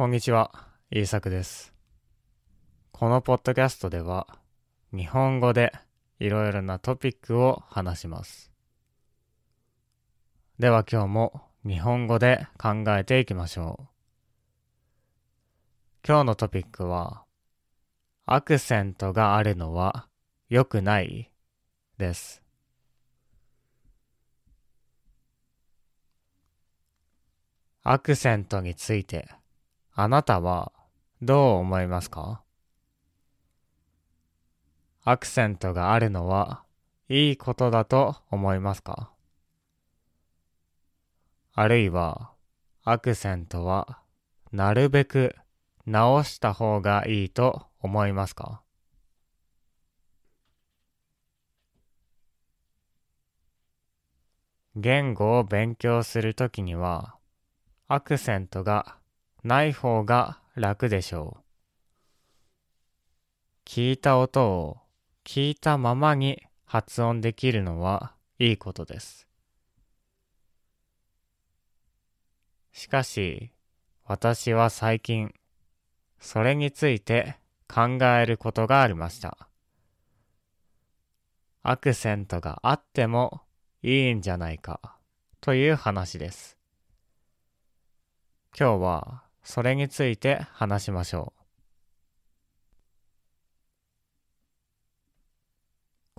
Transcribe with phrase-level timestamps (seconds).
[0.00, 0.50] こんにちは、
[0.90, 1.74] イーサクです。
[2.90, 4.26] このポッドキャストでは、
[4.94, 5.74] 日本語で
[6.18, 8.50] いろいろなトピックを話します。
[10.58, 13.88] では今日も日本語で考えていきましょう。
[16.08, 17.24] 今日のトピックは、
[18.24, 20.08] アクセントがあるのは
[20.48, 21.30] 良くない
[21.98, 22.42] です。
[27.82, 29.28] アクセントについて
[29.92, 30.72] あなたは
[31.20, 32.42] どう思いますか？
[35.04, 36.62] アクセントがあるのは
[37.08, 39.10] いいことだと思いますか？
[41.52, 42.30] あるいは
[42.84, 43.98] アクセントは
[44.52, 45.36] なるべく
[45.84, 48.62] 直した方がいいと思いますか？
[54.76, 57.16] 言語を勉強するときには
[57.88, 58.96] アクセントが
[59.42, 61.44] ない方が楽でしょう。
[63.64, 64.78] 聞いた音を
[65.24, 69.26] 聞いたままに発音できるのはいいことです。
[72.72, 73.52] しかし、
[74.04, 75.34] 私は最近、
[76.18, 79.48] それについて考えることがありました。
[81.62, 83.42] アクセントがあっても
[83.82, 84.98] いいんじゃないか
[85.40, 86.56] という話です。
[88.58, 91.40] 今日はそれについて話しましょう。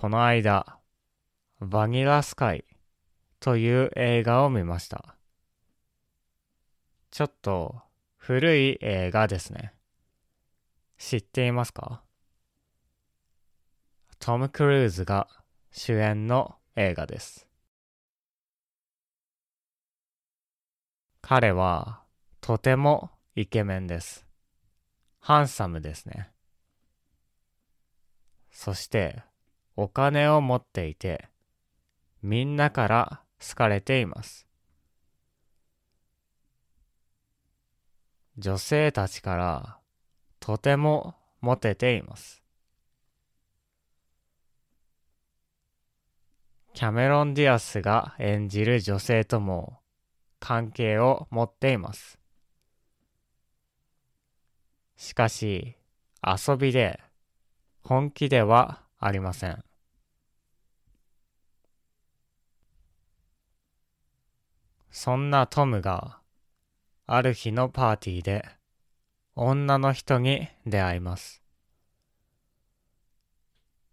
[0.00, 0.78] この間、
[1.60, 2.64] バニラスカイ
[3.40, 5.16] という映画を見ました。
[7.10, 7.82] ちょっと
[8.16, 9.74] 古い映画ですね。
[10.98, 12.02] 知っていますか？
[14.20, 15.28] トム・クルーズが
[15.72, 17.48] 主演の映画です。
[21.20, 22.02] 彼は
[22.48, 24.26] とてもイケメンです。
[25.20, 26.30] ハンサムですね。
[28.50, 29.22] そして、
[29.76, 31.28] お金を持っていて、
[32.22, 34.48] みんなから好かれています。
[38.38, 39.78] 女性たちから
[40.40, 42.42] とてもモテています。
[46.72, 49.80] キャメロン・ディアスが演じる女性とも
[50.40, 52.17] 関係を持っています。
[54.98, 55.76] しかし、
[56.26, 57.00] 遊びで、
[57.84, 59.64] 本気ではありません。
[64.90, 66.18] そんなトムが、
[67.06, 68.44] ある日のパーティーで、
[69.36, 71.44] 女の人に出会います。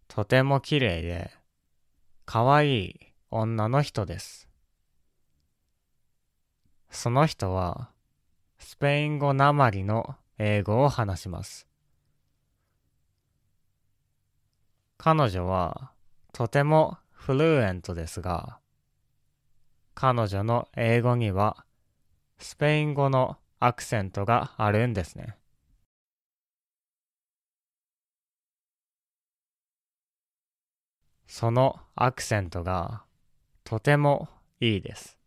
[0.07, 1.29] とても綺麗で、
[2.25, 2.99] 可愛い
[3.29, 4.49] 女の人です。
[6.89, 7.91] その人は、
[8.57, 11.67] スペイン語なまりの英語を話します。
[14.97, 15.91] 彼女は
[16.33, 18.59] とてもフルエントですが、
[19.93, 21.65] 彼女の英語には
[22.37, 25.37] スペイン語のアクセントがあるんですね。
[31.27, 33.03] そのアクセントが
[33.63, 34.29] とても
[34.59, 35.17] いいです。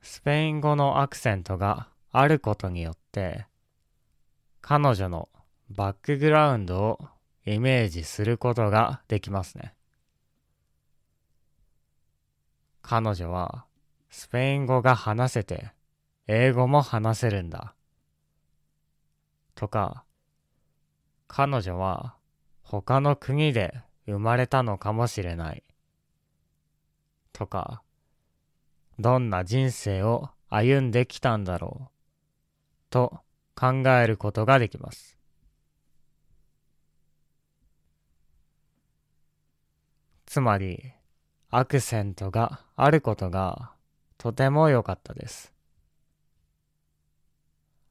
[0.00, 3.46] スペイン語のアクセントがあることによって
[4.60, 5.28] 彼女の
[5.70, 6.98] バックグラウンドを
[7.46, 9.74] イメージすることができますね。
[12.82, 13.64] 彼女は
[14.08, 15.72] スペイン語が話せて
[16.26, 17.74] 英語も話せるんだ。
[19.54, 20.04] とか、
[21.28, 22.16] 彼女は
[22.62, 23.74] 他の国で
[24.06, 25.62] 生まれたのかもしれない。
[27.32, 27.82] とか、
[28.98, 31.99] どんな人生を歩んできたんだろう。
[32.90, 33.20] と
[33.54, 35.16] 考えることができます。
[40.26, 40.92] つまり、
[41.50, 43.72] アクセントがあることが
[44.18, 45.52] とても良かったです。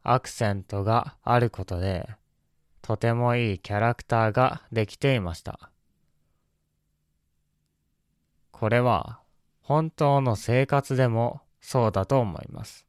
[0.04, 2.08] アクセントがあることで、
[2.82, 5.70] とてもいいキャラクターができていました。
[8.52, 9.20] これは
[9.62, 12.89] 本当の生活でもそうだと思います。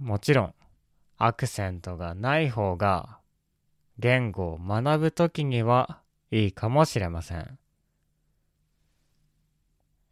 [0.00, 0.54] もちろん、
[1.18, 3.18] アクセントがない方が
[3.98, 6.00] 言語を学ぶときには
[6.30, 7.58] いいかもしれません。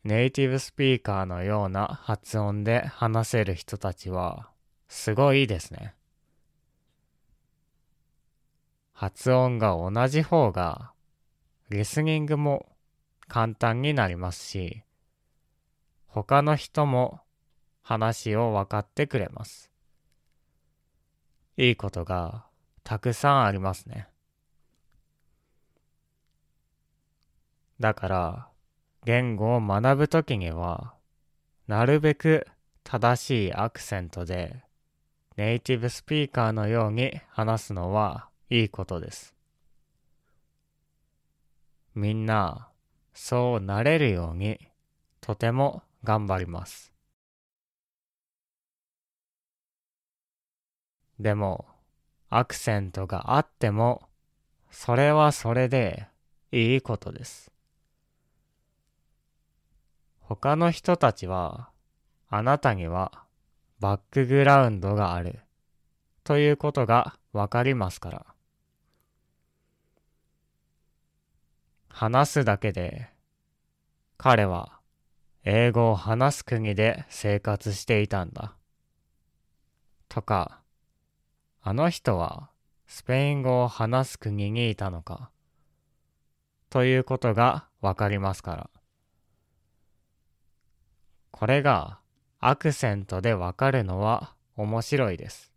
[0.04, 4.50] ネイティブスピーカーのような発音で話せる人たちは
[4.88, 5.94] すごいですね。
[8.92, 10.92] 発音が同じ方が
[11.70, 12.66] リスニングも
[13.26, 14.82] 簡単になりますし、
[16.06, 17.20] 他の人も
[17.80, 19.70] 話を分かってくれます。
[21.58, 22.46] いいことが
[22.84, 24.06] たくさんありますね。
[27.80, 28.48] だから、
[29.04, 30.94] 言語を学ぶときには、
[31.66, 32.46] なるべく
[32.84, 34.62] 正しいアクセントで、
[35.36, 39.34] ネイティブスピーカーのように話すのはいいことです。
[41.96, 42.68] みんな、
[43.14, 44.60] そうなれるように、
[45.20, 46.97] とても頑張ります。
[51.18, 51.66] でも、
[52.30, 54.08] アクセントがあっても、
[54.70, 56.06] それはそれで
[56.52, 57.50] いいことです。
[60.20, 61.70] 他の人たちは、
[62.28, 63.24] あなたには
[63.80, 65.40] バックグラウンドがある
[66.22, 68.26] ということがわかりますから。
[71.88, 73.08] 話すだけで、
[74.18, 74.78] 彼は
[75.44, 78.54] 英語を話す国で生活していたんだ。
[80.08, 80.57] とか、
[81.60, 82.50] あの人は
[82.86, 85.30] スペイン語を話す国にいたのか？
[86.70, 88.70] ということがわかりますから。
[91.30, 91.98] これが
[92.40, 95.52] アクセントでわかるのは面白いです。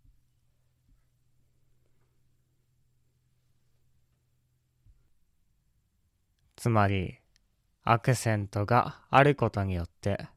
[6.56, 7.18] つまり、
[7.84, 10.28] アクセントがあることによって、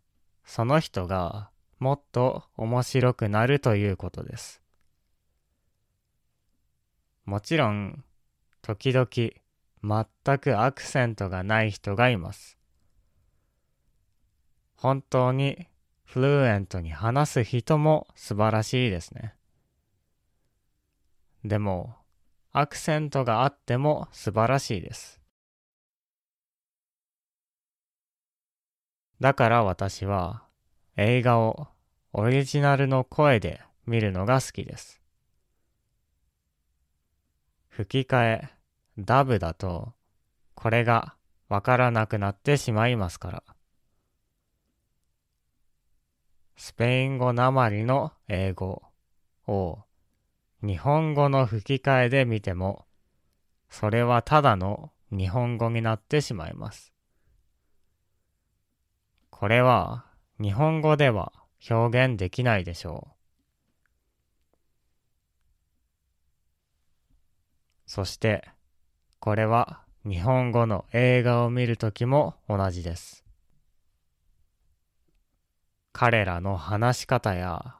[0.46, 4.63] その人がもっと面白くなるということです。
[7.24, 8.04] もちろん、
[8.60, 9.08] 時々
[9.82, 12.58] 全くアクセントがない人がいます。
[14.76, 15.68] 本当に
[16.04, 19.34] フルエントに話す人も素晴らしいですね。
[21.44, 21.96] でも、
[22.52, 25.20] アクセントがあっても素晴らしいです。
[29.20, 30.44] だから私は
[30.96, 31.68] 映画を
[32.12, 35.03] オリジナルの声で見るのが好きです。
[37.76, 38.48] 吹き替え、
[38.98, 39.94] ダブだと、
[40.54, 41.16] これが
[41.48, 43.42] わからなくなってしまいますから。
[46.56, 48.84] スペイン語なまりの英語
[49.48, 49.80] を
[50.62, 52.86] 日本語の吹き替えで見ても、
[53.68, 56.92] それはただの日本語になってしまいます。
[59.30, 60.06] これは
[60.40, 61.32] 日本語では
[61.68, 63.13] 表現できないでしょう。
[67.86, 68.48] そして、
[69.20, 73.24] これは日本語の映画を見るときも同じです。
[75.92, 77.76] 彼らの話し方や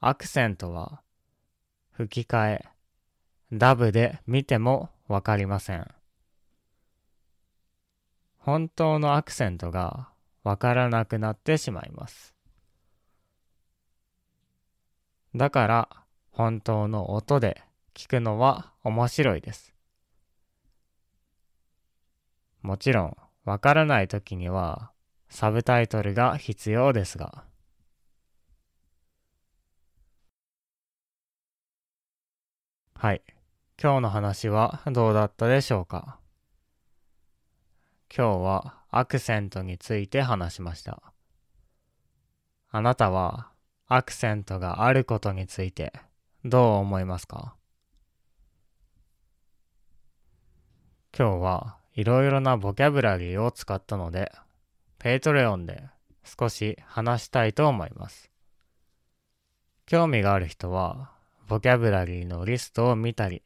[0.00, 1.02] アクセントは
[1.92, 2.64] 吹き替え、
[3.52, 5.86] ダブで見てもわかりません。
[8.38, 10.08] 本当のアクセントが
[10.42, 12.34] わからなくなってしまいます。
[15.34, 15.88] だから
[16.30, 17.62] 本当の音で
[17.98, 19.74] 聞くのは面白いです。
[22.62, 24.92] もちろんわからない時には
[25.28, 27.42] サブタイトルが必要ですが。
[32.94, 33.22] はい。
[33.82, 36.20] 今日の話はどうだったでしょうか？
[38.16, 41.02] 今日はアクセントについて話しました。
[42.70, 43.50] あなたは
[43.88, 45.92] アクセントがあることについて
[46.44, 47.56] どう思いますか？
[51.16, 54.32] 今日はいろいろなボキャブラリーを使ったので、
[54.98, 55.82] Patreon で
[56.24, 58.30] 少し話したいと思います。
[59.86, 61.10] 興味がある人は
[61.48, 63.42] ボキャブラリーのリストを見たり、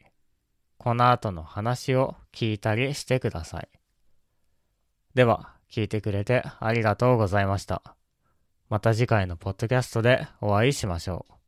[0.77, 3.69] この後の話を聞いたりしてください。
[5.15, 7.97] では、聞いてくれてありがとうございました。
[8.69, 11.42] また次回のポッドキャストでお会いしましょう。